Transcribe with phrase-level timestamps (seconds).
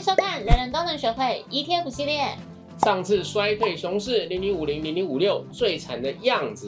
[0.00, 2.34] 迎收看，人人都能学会 ETF 系列。
[2.78, 6.64] 上次衰退熊市零零五零零零五六最惨的样子。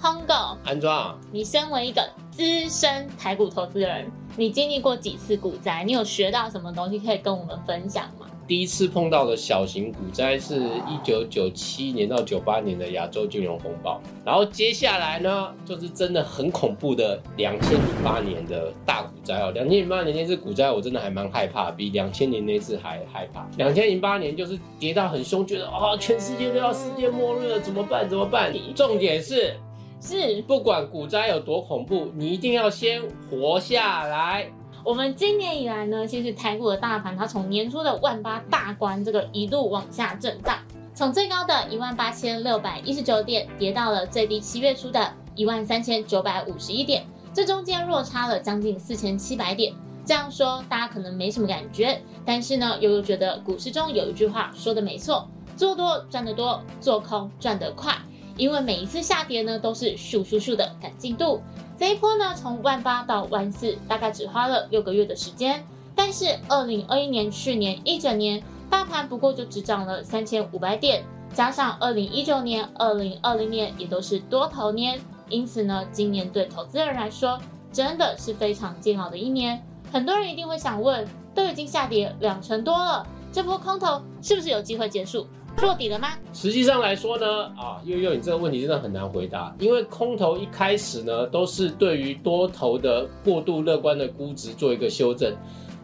[0.00, 5.84] Hongo，安装，你身为一个资深台股投资人，你经历过几次股灾？
[5.84, 8.26] 你有学到什么东西可以跟我们分享吗？
[8.48, 19.50] 第一次碰到的小型股灾是一九九七年到九八年的亚洲金融风暴，然后接下来呢，就是真的很恐怖的两千零八年的大股灾哦。
[19.50, 23.46] 两千零八年那次股灾，我真的还蛮害怕，比两千年那次还害怕。
[23.58, 28.08] 两千零八年就是跌到很凶，觉得啊，全世界都要世界末日了，怎么办？
[28.08, 28.50] 怎么办？
[28.74, 29.54] 重点是，
[30.00, 34.50] 是不管股灾有多恐怖，你一定要先活下来。
[34.84, 40.56] 我们今年以来呢，其实台股的大盘，它从年初的万八大关这个一路往下震荡，
[40.94, 47.04] 从最高的一万八千六百一十九点，跌到了最低七月初的一万三千九百五十一点，
[47.34, 49.74] 这中间落差了将近四千七百点。
[50.06, 57.94] 这样说大家可能没什么感觉，但是呢，悠悠觉得股市中有一句话说的没错：做多赚得多，做空赚得快。
[58.38, 61.42] 因为每一次下跌呢，都是咻咻咻的赶进度。
[61.78, 65.64] 这一波呢，从万八到万四，大概只花了六个月的时间。
[65.94, 77.38] 但是二零二一年去年一整年，大盘不过就只涨了三千五百点，加上二零一九年、二零二零年也都是多头年，因此呢，今年对投资人来说
[77.72, 79.62] 真的是非常煎熬的一年。
[79.92, 85.28] 很多人一定会想问，都已经下跌两成多了，这波空头是不是有机会结束？
[85.60, 86.08] 落底了吗？
[86.32, 95.34] 实际上来说呢，啊，悠悠，你这个问题真的很难回答，因为空头一开始呢，都是对于多头的过度乐观的估值做一个修正，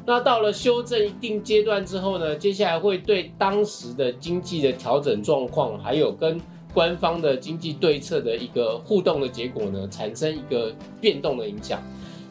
[0.06, 6.40] 那到了修正一定阶段之后呢，接下来会对当时的经济的调整状况，还有跟
[6.72, 11.82] 官方的经济对策的一个互动的结果呢，产生一个变动的影响。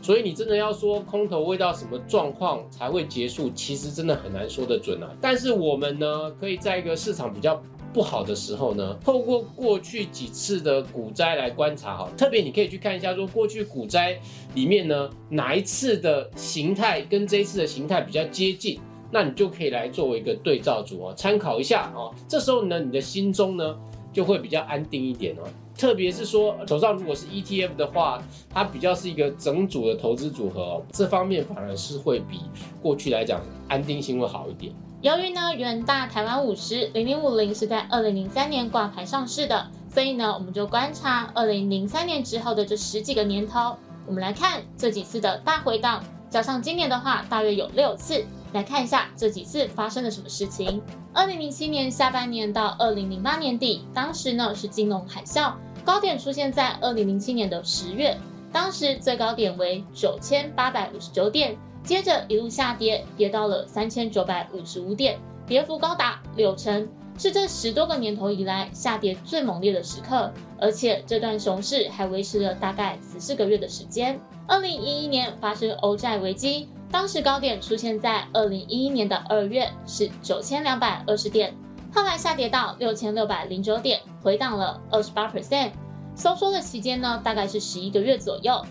[0.03, 5.09] 所以你真的要说空头会到什么状况才会结束，其实真的很难说得准啊。
[5.21, 7.63] 但是我们呢，可以在一个市场比较
[7.93, 12.09] 不好的时候呢，透过过去几次的股灾来观察哈。
[12.17, 14.19] 特别你可以去看一下，说过去股灾
[14.55, 18.77] 里面呢，哪一次的形态跟这一次的形态比较接近，
[19.09, 22.11] 那你就可以来作为一个对照组啊，参考一下啊。
[22.27, 23.77] 这时候呢，你的心中呢
[24.13, 25.43] 就会比较安定一点哦。
[25.75, 32.39] 特别是说手上如果是 ETF 的话，它比较是一个整组的投资组合哦，这方面反而是会比
[32.81, 34.71] 过去来讲安定性会好一点。
[35.01, 43.75] 由于呢，远大台湾五十零零五零是在二零零三年挂牌上市的，所以呢，我们就观察二零零三年之后的这十几个年头，
[44.05, 48.23] 我们来看这几次的大回档，加上今年的话，大约有六次。
[48.53, 50.81] 来看一下这几次发生了什么事情。
[51.11, 55.53] 二零零七年下半年到二零零八年底，当时呢是金融海啸，
[55.83, 58.17] 高点出现在二零零七年的十月，
[58.51, 66.87] 当时最高点为九千八百五十九点，接着一路下跌，跌到了三千九百五十五点，跌幅高达六成，
[67.17, 74.19] 是这十多个年头以来下跌最猛烈的时刻，而且这段熊市还维持了大概十四个月的时间。
[74.47, 76.67] 二零一一年发生欧债危机。
[76.93, 81.51] 当时高点出现在二零一一年的二月，是九千两百二十点，
[81.91, 85.71] 后来下跌到六千六百零九点，回档了二十八 percent。
[86.15, 88.63] 收缩的期间呢，大概是十一个月左右。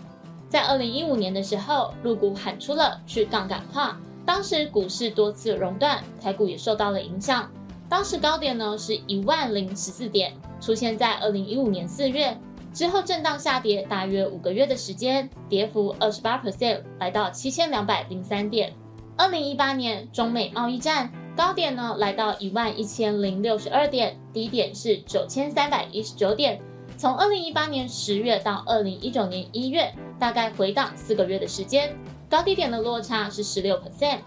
[0.47, 7.51] 在二零一五年的时候，入股喊出了去杠杆化，当时股市多次熔断，台股也受到了影响。
[7.89, 12.37] 当时高点呢是一万零十四点，出现在二零一五年四月。
[12.73, 18.73] 之后震荡下跌大约五个月的时间，跌幅二十八 percent，来到七千两百零三点。
[19.15, 26.59] 二零一八年中美贸易战高点呢来到一万一千零六十二点，低点是九千三百一十九点。
[26.97, 31.95] 从二零一八年十月到二零一九年一月，大概回档四个月的时间，
[32.27, 34.17] 高低点的落差是十六 percent。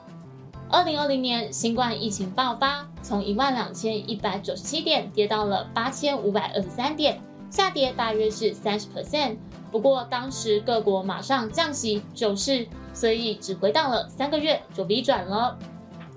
[0.71, 7.21] 二零二零年新冠疫情爆发，从一万两千一百九十七点跌到了八千五百二十三点。
[7.57, 9.39] 下跌大约是三十 percent，
[9.73, 15.59] 不过当时各国马上降息救市，所以只回档了三个月就逼转了。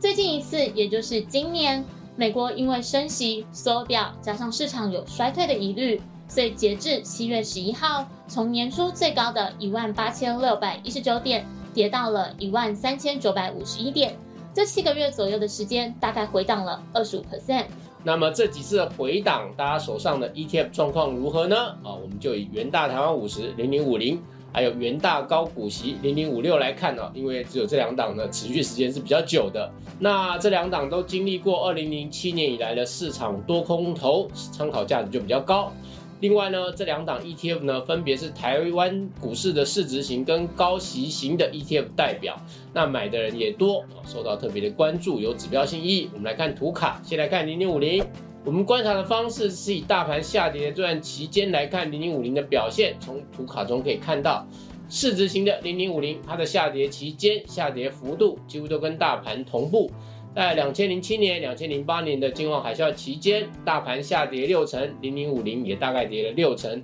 [0.01, 1.85] 最近一次，也就是今年，
[2.17, 14.13] 美国因为升息缩表，加上市场有衰退的疑虑，所以截至七月十一号，从年初最高的一万八千六百一十九点，跌到了一万三千九百五十一点，
[14.53, 17.67] 这七个月左右的时间，大概回档了二十五 percent。
[18.03, 21.57] 那么这几次的回档，大家手上的 ETF 状况如何呢？
[21.83, 24.21] 啊，我们就以元大台湾五十零零五零，
[24.53, 29.69] 还有元大高股息零零五六来看呢，因为只有这两档呢持续时间是比较久的。
[29.99, 35.71] 那这两档都经历过二零零七年以来的市场多空头，参考价值就比较高。
[36.21, 42.37] 另外呢，这两档 ETF 呢，分别是台湾股市的市值型跟高息型的 ETF 代表，
[42.73, 46.09] 那买的人也多，受到特别的关注，有指标性意义。
[46.11, 48.03] 我们来看图卡，先来看零零五零，
[48.43, 54.45] 我们观察的方式是以大盘下跌的这段期间来看零零五零的表现，从图卡中可以看到，
[54.89, 59.89] 市值型的零零五零，它的下跌期间下跌幅度几乎都跟大盘同步。
[60.35, 66.81] 在两千零七年、两千零八年的金融海啸期间，大盘下跌六成，零零五零也大概跌了六成。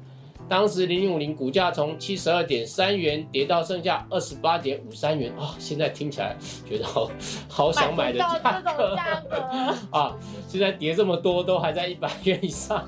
[0.47, 5.55] 当时零零五零股价从七十二点三元跌到剩下二十八点五三元啊！
[5.57, 6.37] 现在听起来
[6.69, 7.09] 觉得好
[7.49, 8.95] 好想买的价格
[9.89, 10.15] 啊！
[10.47, 12.87] 现在跌这么多，都还在一百元以上。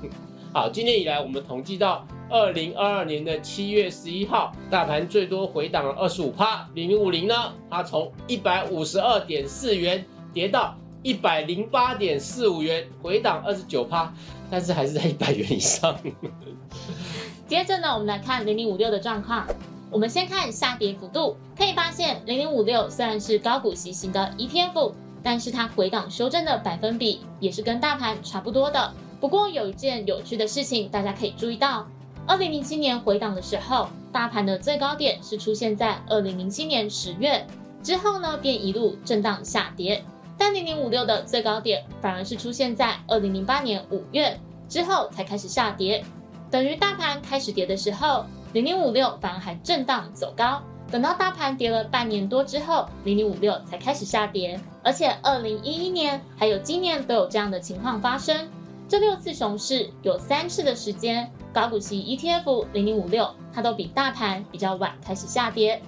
[0.52, 7.34] 好，今年以来我们统计到二零二二年的七月十一号，大盘最多回档了二十五趴，零零五零呢，
[7.68, 10.04] 它从一百五十二点四元。
[10.32, 14.12] 跌到一百零八点四五元，回档二十九趴，
[14.50, 15.96] 但是还是在一百元以上。
[17.46, 19.46] 接着呢，我们来看零零五六的状况。
[19.90, 24.92] 我们先看下跌幅度，可以发现零零五六虽然是高股息型的 ETF，
[25.22, 28.92] 但是它回档修正的百分比也是跟大盘差不多的。
[29.18, 31.86] 不过有一件有趣的事情，大家可以注意到，
[32.26, 37.46] 二零零七年回档的时候，大盘的最高点是出现在二零零七年十月，
[37.82, 40.04] 之后呢便一路震荡下跌。
[40.38, 44.38] 但零零五六的最高点反而是出现在二零零八年五月
[44.68, 46.04] 之后才开始下跌，
[46.50, 58.48] 等于大盘开始跌的时候，零零五六反而还震荡走高，等到大盘跌了半年多之后，零零五六才开始下跌，而且二零一一年还有今年都有这样的情况发生。
[58.88, 65.82] 这六次熊市有三次的时间，高股息 ETF 零零五六它都比大盘比较晚开始下跌。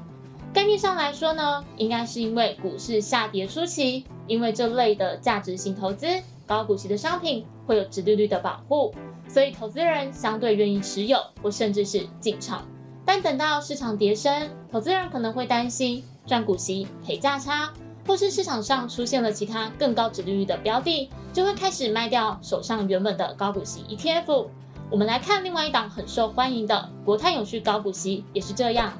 [0.53, 4.05] 概念上来说呢，应该是因为股市下跌初期。
[4.27, 6.07] 因为这类的价值型投资、
[6.47, 8.95] 高股息的商品会有直利率的保护，
[9.27, 12.65] 所以投资人相对愿意持有或甚至是进场。
[13.05, 17.73] 但等到市场跌升，投资人可能会担心赚股息赔价差，
[18.07, 24.47] 或是市场上出现了其他更高直利率的标的，就会开始卖掉手上原本的高股息 ETF。
[24.93, 28.93] 我们来看另外一档很受欢迎的国泰永续高股息，也是这样。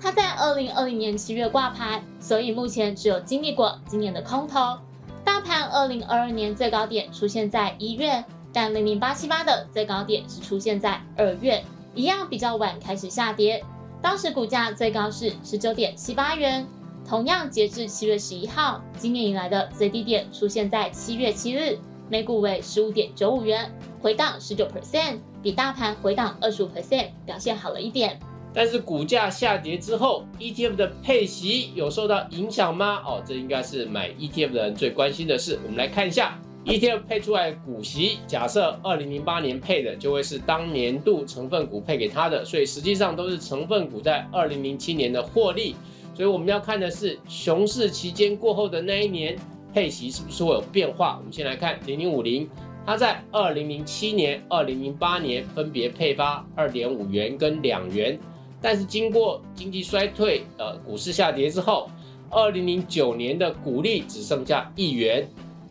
[0.00, 4.78] 它在二零二零年七月挂牌，所以目前只有经历过今年的空头。
[5.24, 11.62] 大盘二零二二年最高点出现在一月，但零零八七八的最高点是出现在二月，
[11.94, 13.62] 一样比较晚开始下跌。
[14.00, 16.64] 当时股价最高是十九点七八元，
[17.04, 21.76] 同样截至七月十一号，今年以来的最低点出现在七月七日，
[22.08, 23.70] 每股为十五点九五元，
[24.00, 28.18] 回档十九 percent，比大盘回档二十五 percent 表现好了一点。
[28.54, 33.02] 但是股价下跌之后，ETF 的配息有受到影响吗？
[33.06, 35.58] 哦，这应该是买 ETF 的人最关心的事。
[35.64, 45.76] 我们来看一下 ETF 配出来股息，假设二零零八年配的就会是当年度成分股配给他的，所以实际上都是成分股在二零零七年的获利。
[46.14, 49.36] 所以我们要看的是熊市期间过后的那一年
[49.72, 51.16] 配息是不是会有变化。
[51.18, 52.48] 我们先来看零零五零，
[52.84, 58.18] 它在二零零七年、二零零八年分别配发二点五元跟两元。
[58.60, 61.88] 但是经过经济衰退，呃，股市下跌之后，
[62.30, 65.28] 二零零九年的股利只剩下一元。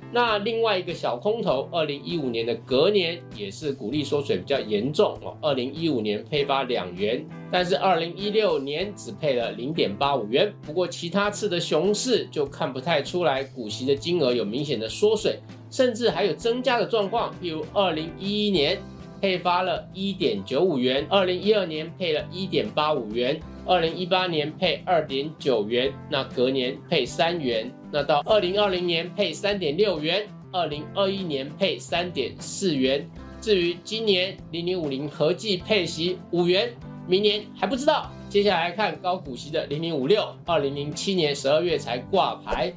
[0.10, 5.36] 那另外一个小空头，二零一五年的隔年也是股利缩水比较严重哦。
[5.42, 10.54] 二零一五年配发两元，但是二零一六年只配了零点八五元。
[10.66, 18.80] 不过其他次的熊市就看不太出来股息的金额有明显的缩水，甚至还有增加的状况，譬如二零一一年。
[19.22, 33.08] 配发了一点九五元，二零一二年配了一点八五元，二零一八年配二点九元，那隔年配三元，那到二零二零年配三点六元，二零二一年配三点四元。
[33.40, 36.74] 至于今年零零五零合计配息五元，
[37.08, 38.12] 明年还不知道。
[38.30, 42.74] 接下来看高股息的零零五六，二零零七年十二月才挂牌，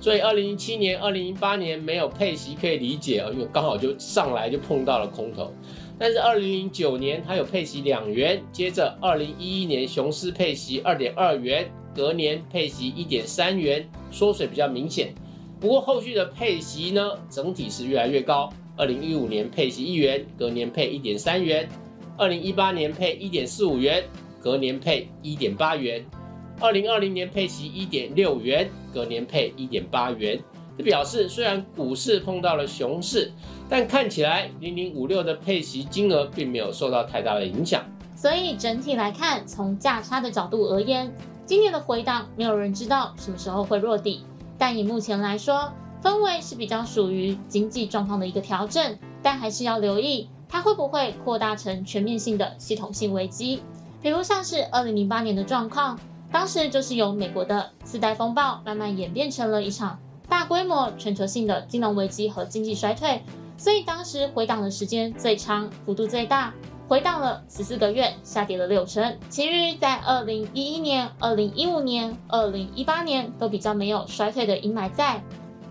[0.00, 5.52] 所以二零零七年、二零零八年没有配息可以理解啊，因为刚好就上来就碰到了空头。
[5.98, 15.14] 但是二零零九年它有配息两元，接着二零一一年熊市配息二点二元，隔年配息一点三元，缩水比较明显。
[15.60, 18.52] 不过后续的配息呢，整体是越来越高。
[18.76, 21.64] 二零一五年配息一元，隔年配一点三元；
[22.18, 24.02] 二零一八年配一点四五元，
[24.40, 26.02] 隔年配一点八元；
[26.60, 30.38] 二零二零年配息一点六元，隔年配一点八元。
[30.76, 33.32] 这表示虽然股市碰到了熊市。
[33.66, 37.82] 但看起来零零五六的配息金额并没有受到太大的影响，
[38.14, 41.10] 所以整体来看，从价差的角度而言，
[41.46, 44.22] 今年的回档没有人知道什么时候会落地。
[44.58, 53.62] 但以目前来说，氛围是比较属于经济状况的一个调整，但还是要留意它会不会扩大成全面性的系统性危机？
[54.02, 55.98] 比如像是二零零八年的状况，
[56.30, 63.22] 当时就是由美国的次贷风暴慢慢演变成了一场大规模全球性的金融危机和经济衰退，
[63.56, 66.52] 所以当时回档的时间最长，幅度最大。
[66.86, 69.16] 回档了十四个月，下跌了六成。
[69.30, 75.22] 其余在二零一一年、二零一五年、二零一八年都比较没有衰退的阴霾在，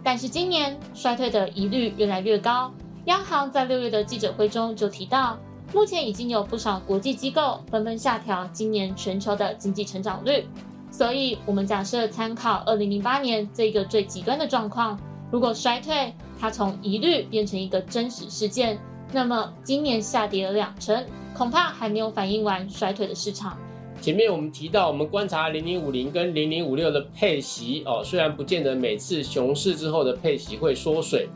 [0.04, 2.74] 但是今年衰退的疑虑越来越高。
[3.06, 5.38] 央行在六月的记者会中就提到，
[5.72, 10.48] 目前已经有不少国际机构纷纷下调今年全球的经济成长率。
[10.94, 14.96] 所以，我们假设参考二零零八年这个最极端的状况，
[15.32, 18.78] 如果衰退它从疑虑变成一个真实事件。
[19.12, 21.04] 那么今年下跌了两成，
[21.36, 23.58] 恐怕还没有反映完衰退的市场。
[24.00, 31.28] 前面我们提到，我们观察零零五零跟零零五六的配息哦，虽然不见得每次熊市之后的配息会缩水，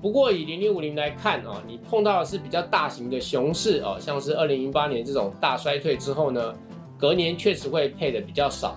[0.00, 6.54] 不过以零零五零来看哦，你碰到的是比较大型的熊市哦，像是二零零八年这种大衰退之后呢，
[6.98, 8.76] 隔年确实会配的比较少，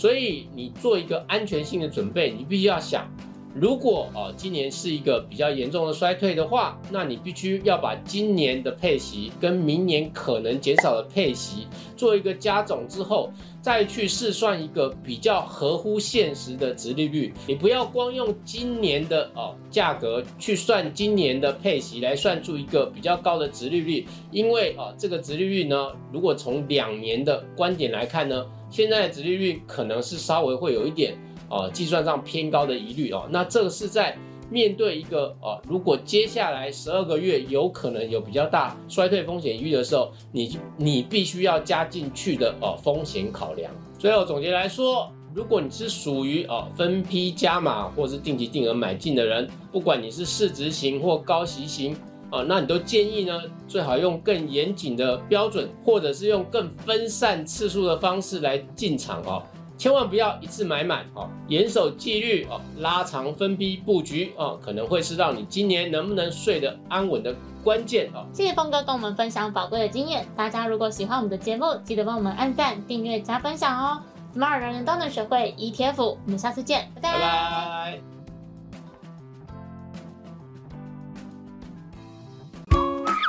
[0.00, 3.06] 所以你做一个安全性的准备，你必须要想。
[3.54, 11.66] 如果哦，今年是一个比较严重的衰退的话，那你必须要把今年的配息跟明年可能减少的配息
[11.96, 13.30] 做一个加总之后，
[13.60, 17.34] 再去试算一个比较合乎现实的值利率。
[17.46, 31.14] 你不要光用今年的哦价格去算今年的配息来算出一个比较高的值利率，因为啊这个值利率呢，如果从两年的观点来看呢，现在的值利率可能是稍微会有一点。
[31.52, 34.16] 哦，计算上偏高的疑虑哦，那这个是在
[34.48, 43.68] 面对一个哦，如果接下来十二个月有可能有比较大衰退风险疑虑的时候，你你必须要加进去的哦风险考量。
[43.98, 51.96] 最后总结来说，如果你是属于哦分批加码或是定期定额买进的人，不管你是市值型或高息型
[52.30, 59.42] 啊，那你都建议呢，最好用更严谨的标准，或者是用更分散次数的方式来进场哦。
[59.76, 67.34] 千万不要一次买满哦，严守纪律哦，拉长分批布局哦，可能会是让你今年能不能睡得安稳的
[67.64, 68.26] 关键哦。
[68.32, 74.02] 谢谢峰哥跟我们分享宝贵的经验，大家如果喜欢我们的节目，记得帮我们按赞、订阅、加分享哦。
[74.34, 77.18] Smart 人人都能学会 ETF，我们下次见，拜拜。
[77.18, 78.19] 拜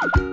[0.03, 0.30] you